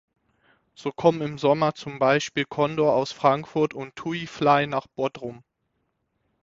[0.73, 5.43] So kommen im Sommer zum Beispiel Condor aus Frankfurt und Tuifly nach Bodrum.